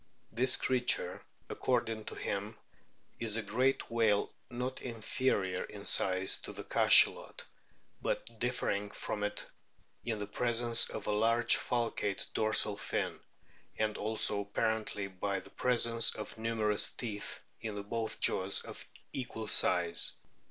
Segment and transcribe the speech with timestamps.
[0.31, 2.57] This creature, according to him,
[3.19, 7.43] is a great whale not inferior in size to the Cachalot,
[8.01, 9.45] but differing from it
[10.03, 13.19] in the presence of a large falcate dorsal fin,
[13.77, 18.83] and also apparently by the presence of numerous teeth in both jaws of
[19.13, 20.13] equal size.